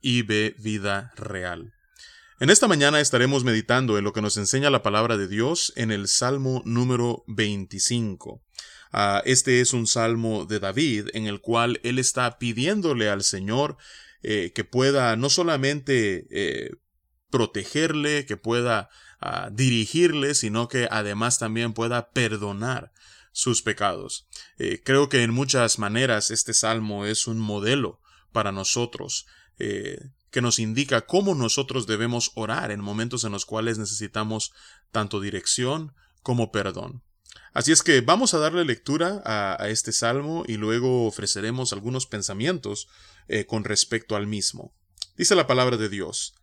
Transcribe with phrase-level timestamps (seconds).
[0.00, 1.72] y ve vida real.
[2.40, 5.90] En esta mañana estaremos meditando en lo que nos enseña la palabra de Dios en
[5.90, 8.42] el Salmo número 25.
[8.92, 13.76] Ah, este es un salmo de David en el cual él está pidiéndole al Señor
[14.22, 16.70] eh, que pueda no solamente eh,
[17.30, 18.88] protegerle, que pueda
[19.20, 22.92] ah, dirigirle, sino que además también pueda perdonar
[23.32, 24.28] sus pecados.
[24.58, 27.99] Eh, creo que en muchas maneras este salmo es un modelo
[28.32, 29.26] para nosotros
[29.58, 34.52] eh, que nos indica cómo nosotros debemos orar en momentos en los cuales necesitamos
[34.90, 37.02] tanto dirección como perdón.
[37.52, 42.88] Así es que vamos a darle lectura a, este salmo y luego ofreceremos algunos pensamientos
[43.28, 44.72] eh, con respecto al mismo.
[45.16, 46.34] Dice la palabra de Dios,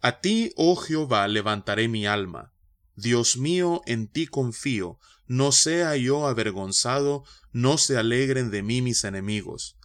[0.00, 2.52] A ti, oh Jehová, levantaré mi alma.
[2.94, 9.02] Dios mío, en ti confío, no sea yo avergonzado, no se alegren de mí mis
[9.04, 9.76] enemigos.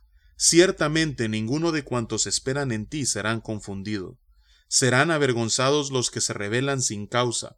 [0.41, 4.15] Ciertamente ninguno de cuantos esperan en ti serán confundidos.
[4.69, 7.57] Serán avergonzados los que se rebelan sin causa.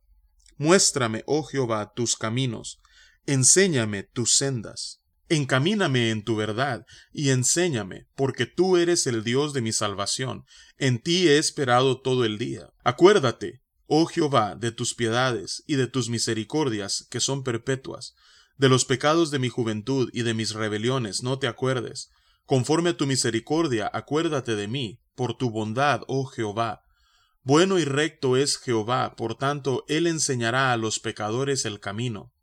[0.58, 2.80] Muéstrame, oh Jehová, tus caminos,
[3.28, 5.04] enséñame tus sendas.
[5.30, 10.46] Encamíname en tu verdad y enséñame, porque tú eres el Dios de mi salvación.
[10.80, 12.72] En ti he esperado todo el día.
[12.84, 18.16] Acuérdate, oh Jehová, de tus piedades y de tus misericordias, que son perpetuas.
[18.58, 22.10] De los pecados de mi juventud y de mis rebeliones no te acuerdes
[22.52, 26.82] Conforme a tu misericordia, acuérdate de mí, por tu bondad, oh Jehová.
[27.44, 32.34] Bueno y recto es Jehová, por tanto, él enseñará a los pecadores el camino.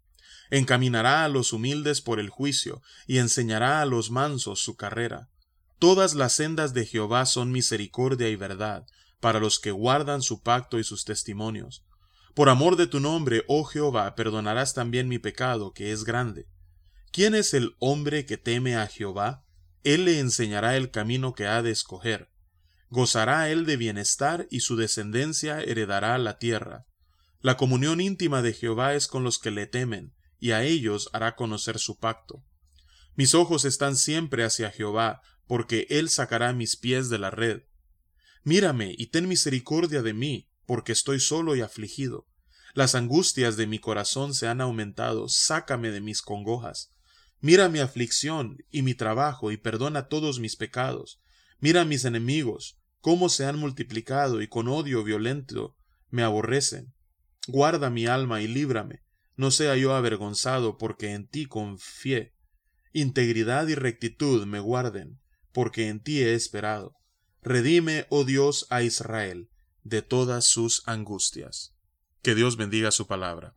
[0.49, 5.29] Encaminará a los humildes por el juicio, y enseñará a los mansos su carrera.
[5.79, 8.87] Todas las sendas de Jehová son misericordia y verdad,
[9.21, 11.85] para los que guardan su pacto y sus testimonios.
[12.35, 16.47] Por amor de tu nombre, oh Jehová, perdonarás también mi pecado, que es grande.
[17.13, 19.45] ¿Quién es el hombre que teme a Jehová?
[19.89, 22.31] Él le enseñará el camino que ha de escoger.
[22.91, 26.85] Gozará él de bienestar y su descendencia heredará la tierra.
[27.41, 31.37] La comunión íntima de Jehová es con los que le temen, y a ellos hará
[31.37, 32.45] conocer su pacto.
[33.15, 37.63] Mis ojos están siempre hacia Jehová, porque él sacará mis pies de la red.
[38.45, 42.27] Mírame y ten misericordia de mí, porque estoy solo y afligido.
[42.75, 46.93] Las angustias de mi corazón se han aumentado, sácame de mis congojas.
[47.41, 51.21] Mira mi aflicción y mi trabajo y perdona todos mis pecados.
[51.61, 55.77] Mira mis enemigos, cómo se han multiplicado y con odio violento
[56.11, 56.95] me aborrecen.
[57.47, 59.03] Guarda mi alma y líbrame,
[59.37, 62.35] no sea yo avergonzado porque en ti confié.
[62.93, 65.21] Integridad y rectitud me guarden,
[65.53, 66.97] porque en ti he esperado.
[67.43, 69.49] Redime, oh Dios, a Israel
[69.85, 71.75] de todas sus angustias.
[72.23, 73.55] Que Dios bendiga su palabra.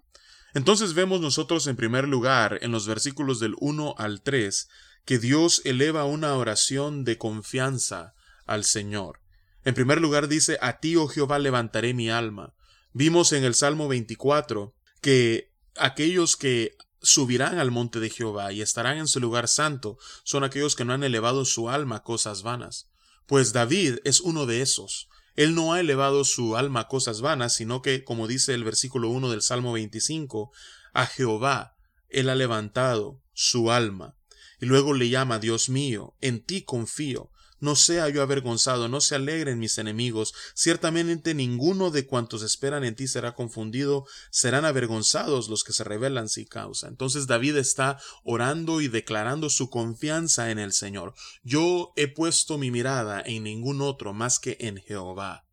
[0.54, 4.70] Entonces vemos nosotros en primer lugar en los versículos del 1 al 3
[5.06, 8.14] que Dios eleva una oración de confianza
[8.46, 9.22] al Señor.
[9.64, 12.54] En primer lugar dice, A ti, oh Jehová, levantaré mi alma.
[12.94, 18.98] Vimos en el Salmo 24 que aquellos que subirán al monte de Jehová y estarán
[18.98, 22.90] en su lugar santo son aquellos que no han elevado su alma a cosas vanas.
[23.26, 25.08] Pues David es uno de esos.
[25.36, 29.10] Él no ha elevado su alma a cosas vanas, sino que, como dice el versículo
[29.10, 30.52] 1 del Salmo 25,
[30.94, 31.76] a Jehová
[32.10, 34.18] Él ha levantado su alma.
[34.60, 37.32] Y luego le llama, Dios mío, en ti confío.
[37.62, 40.34] No sea yo avergonzado, no se alegren mis enemigos.
[40.56, 46.28] Ciertamente ninguno de cuantos esperan en ti será confundido, serán avergonzados los que se rebelan
[46.28, 46.88] sin causa.
[46.88, 51.14] Entonces David está orando y declarando su confianza en el Señor.
[51.44, 55.46] Yo he puesto mi mirada en ningún otro más que en Jehová.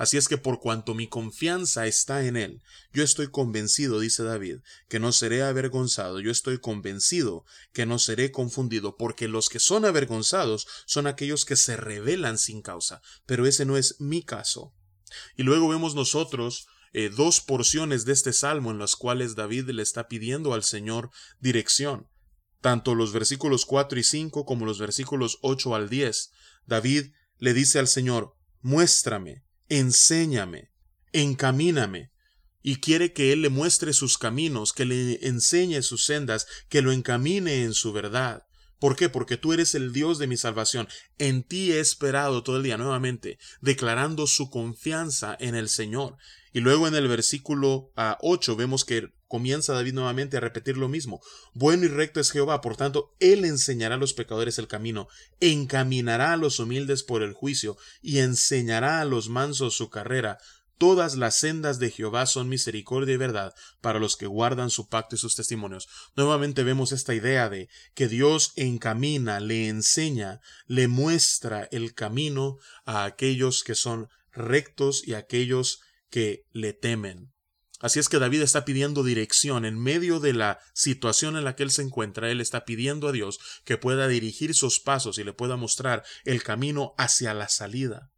[0.00, 4.60] Así es que por cuanto mi confianza está en Él, yo estoy convencido, dice David,
[4.88, 7.44] que no seré avergonzado, yo estoy convencido
[7.74, 12.62] que no seré confundido, porque los que son avergonzados son aquellos que se rebelan sin
[12.62, 14.72] causa, pero ese no es mi caso.
[15.36, 19.82] Y luego vemos nosotros eh, dos porciones de este salmo en las cuales David le
[19.82, 21.10] está pidiendo al Señor
[21.40, 22.08] dirección.
[22.62, 26.30] Tanto los versículos 4 y 5 como los versículos 8 al 10.
[26.64, 30.70] David le dice al Señor, muéstrame, enséñame,
[31.12, 32.10] encamíname,
[32.62, 36.92] y quiere que Él le muestre sus caminos, que le enseñe sus sendas, que lo
[36.92, 38.42] encamine en su verdad.
[38.78, 39.08] ¿Por qué?
[39.08, 40.88] Porque tú eres el Dios de mi salvación.
[41.18, 46.16] En ti he esperado todo el día nuevamente, declarando su confianza en el Señor.
[46.52, 51.22] Y luego en el versículo 8 vemos que comienza David nuevamente a repetir lo mismo.
[51.54, 55.06] Bueno y recto es Jehová, por tanto, Él enseñará a los pecadores el camino,
[55.38, 60.38] encaminará a los humildes por el juicio, y enseñará a los mansos su carrera.
[60.78, 65.14] Todas las sendas de Jehová son misericordia y verdad para los que guardan su pacto
[65.14, 65.88] y sus testimonios.
[66.16, 73.04] Nuevamente vemos esta idea de que Dios encamina, le enseña, le muestra el camino a
[73.04, 77.30] aquellos que son rectos y a aquellos que le temen.
[77.80, 81.62] Así es que David está pidiendo dirección en medio de la situación en la que
[81.62, 82.30] él se encuentra.
[82.30, 86.42] Él está pidiendo a Dios que pueda dirigir sus pasos y le pueda mostrar el
[86.42, 88.10] camino hacia la salida.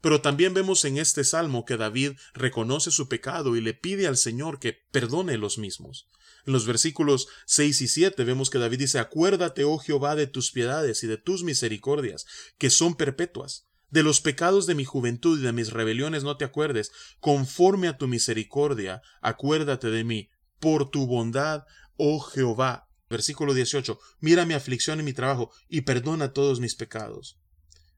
[0.00, 4.16] Pero también vemos en este salmo que David reconoce su pecado y le pide al
[4.16, 6.08] Señor que perdone los mismos.
[6.44, 10.50] En los versículos 6 y 7 vemos que David dice, Acuérdate, oh Jehová, de tus
[10.50, 12.26] piedades y de tus misericordias,
[12.58, 13.66] que son perpetuas.
[13.90, 16.90] De los pecados de mi juventud y de mis rebeliones no te acuerdes.
[17.20, 20.30] Conforme a tu misericordia, acuérdate de mí.
[20.58, 21.64] Por tu bondad,
[21.96, 22.88] oh Jehová.
[23.08, 23.98] Versículo 18.
[24.20, 27.38] Mira mi aflicción y mi trabajo, y perdona todos mis pecados.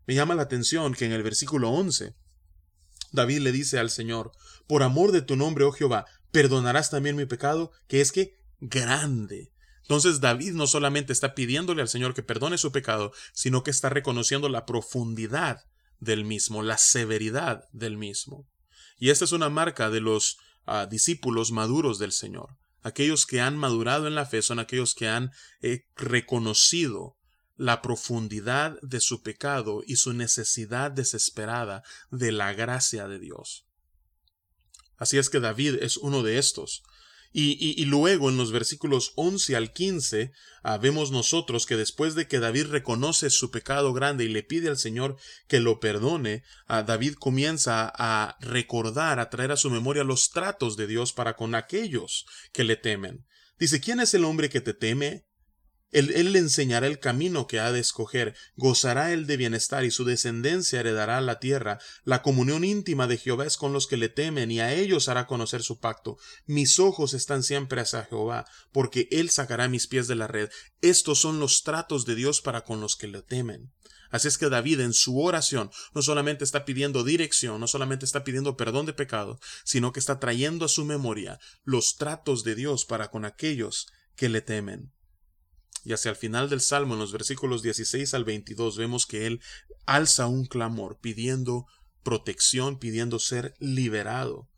[0.07, 2.15] Me llama la atención que en el versículo 11
[3.13, 4.33] David le dice al Señor,
[4.67, 9.53] por amor de tu nombre, oh Jehová, perdonarás también mi pecado, que es que grande.
[9.83, 13.89] Entonces David no solamente está pidiéndole al Señor que perdone su pecado, sino que está
[13.89, 15.65] reconociendo la profundidad
[16.01, 18.47] del mismo, la severidad del mismo.
[18.99, 22.57] Y esta es una marca de los ah, discípulos maduros del Señor.
[22.83, 27.17] Aquellos que han madurado en la fe son aquellos que han eh, reconocido
[27.57, 33.67] la profundidad de su pecado y su necesidad desesperada de la gracia de Dios.
[34.97, 36.83] Así es que David es uno de estos.
[37.33, 40.33] Y, luego en los versículos 11 al 15
[40.63, 44.69] ah, vemos nosotros que después de que David reconoce su pecado grande y le pide
[44.69, 45.17] al Señor
[45.47, 50.77] que lo perdone, ah, David comienza a recordar, a traer a su memoria los tratos
[50.77, 53.27] de Dios para con aquellos que le temen.
[53.59, 55.28] Dice, ¿quién es el hombre que te teme?
[55.91, 60.05] Él, le enseñará el camino que ha de escoger, gozará él de bienestar y su
[60.05, 61.79] descendencia heredará la tierra.
[62.05, 65.27] La comunión íntima de Jehová es con los que le temen y a ellos hará
[65.27, 66.19] conocer su pacto.
[66.45, 70.51] Mis ojos están siempre hacia Jehová, porque él sacará mis pies de la red.
[70.83, 73.73] Estos son los tratos de Dios para con los que le temen.
[74.11, 78.25] Así es que David en su oración no solamente está pidiendo dirección, no solamente está
[78.25, 82.85] pidiendo perdón de pecado, sino que está trayendo a su memoria los tratos de Dios
[82.85, 83.87] para con aquellos
[84.17, 84.93] que le temen.
[85.85, 89.41] Y hacia el final del Salmo, en los versículos 16 al 22, vemos que él
[89.87, 91.67] alza un clamor pidiendo
[92.03, 94.49] protección, pidiendo ser liberado.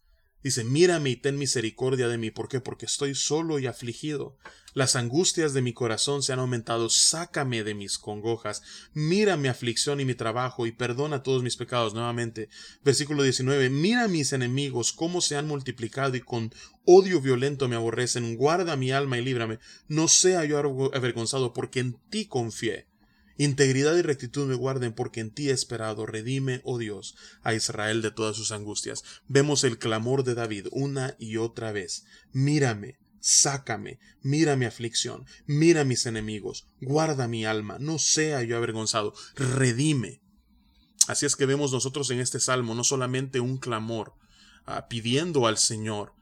[0.42, 2.30] Dice, mírame y ten misericordia de mí.
[2.30, 2.60] ¿Por qué?
[2.60, 4.36] Porque estoy solo y afligido.
[4.72, 6.88] Las angustias de mi corazón se han aumentado.
[6.88, 8.62] Sácame de mis congojas.
[8.94, 11.92] Mira mi aflicción y mi trabajo y perdona todos mis pecados.
[11.92, 12.48] Nuevamente,
[12.84, 13.68] versículo 19.
[13.68, 16.54] Mira mis enemigos, cómo se han multiplicado y con
[16.84, 18.36] odio violento me aborrecen.
[18.36, 19.58] Guarda mi alma y líbrame.
[19.88, 20.58] No sea yo
[20.94, 22.89] avergonzado porque en ti confié.
[23.40, 26.04] Integridad y rectitud me guarden porque en ti he esperado.
[26.04, 29.02] Redime, oh Dios, a Israel de todas sus angustias.
[29.28, 32.04] Vemos el clamor de David una y otra vez.
[32.32, 39.14] Mírame, sácame, mira mi aflicción, mira mis enemigos, guarda mi alma, no sea yo avergonzado,
[39.36, 40.20] redime.
[41.08, 44.12] Así es que vemos nosotros en este salmo no solamente un clamor
[44.66, 46.12] ah, pidiendo al Señor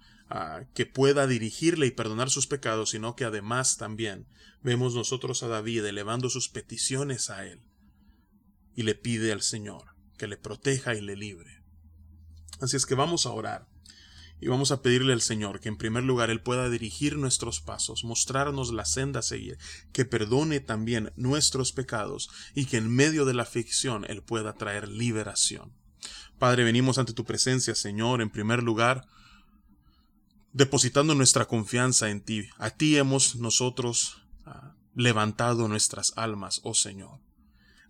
[0.74, 4.26] que pueda dirigirle y perdonar sus pecados, sino que además también
[4.62, 7.62] vemos nosotros a David elevando sus peticiones a él
[8.74, 11.62] y le pide al Señor que le proteja y le libre.
[12.60, 13.68] Así es que vamos a orar
[14.40, 18.04] y vamos a pedirle al Señor que en primer lugar Él pueda dirigir nuestros pasos,
[18.04, 19.58] mostrarnos la senda a seguir,
[19.92, 24.88] que perdone también nuestros pecados y que en medio de la aflicción Él pueda traer
[24.88, 25.72] liberación.
[26.38, 29.06] Padre, venimos ante tu presencia, Señor, en primer lugar,
[30.52, 32.48] depositando nuestra confianza en ti.
[32.58, 37.20] A ti hemos nosotros ah, levantado nuestras almas, oh Señor.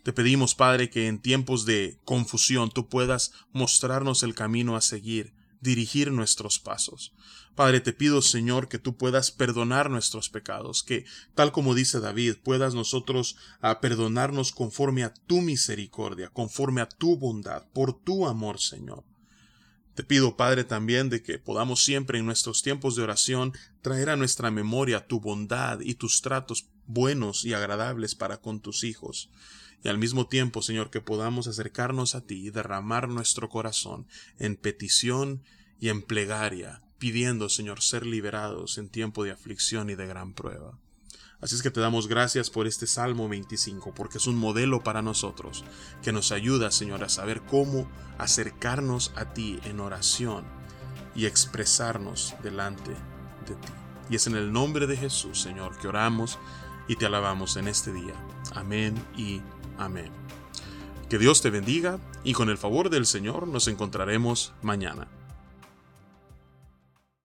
[0.02, 5.34] Te pedimos, Padre, que en tiempos de confusión tú puedas mostrarnos el camino a seguir,
[5.60, 7.12] dirigir nuestros pasos.
[7.54, 12.36] Padre, te pido, Señor, que tú puedas perdonar nuestros pecados, que, tal como dice David,
[12.42, 18.26] puedas nosotros a ah, perdonarnos conforme a tu misericordia, conforme a tu bondad, por tu
[18.26, 19.04] amor, Señor.
[19.98, 23.52] Te pido, Padre, también de que podamos siempre en nuestros tiempos de oración
[23.82, 28.84] traer a nuestra memoria tu bondad y tus tratos buenos y agradables para con tus
[28.84, 29.28] hijos.
[29.82, 34.06] Y al mismo tiempo, Señor, que podamos acercarnos a ti y derramar nuestro corazón
[34.38, 35.42] en petición
[35.80, 40.78] y en plegaria, pidiendo, Señor, ser liberados en tiempo de aflicción y de gran prueba.
[41.40, 45.02] Así es que te damos gracias por este Salmo 25, porque es un modelo para
[45.02, 45.64] nosotros,
[46.02, 50.44] que nos ayuda, Señor, a saber cómo acercarnos a ti en oración
[51.14, 53.72] y expresarnos delante de ti.
[54.10, 56.38] Y es en el nombre de Jesús, Señor, que oramos
[56.88, 58.14] y te alabamos en este día.
[58.54, 59.40] Amén y
[59.78, 60.10] amén.
[61.08, 65.06] Que Dios te bendiga y con el favor del Señor nos encontraremos mañana.